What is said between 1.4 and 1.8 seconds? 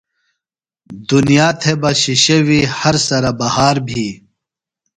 تھےۡ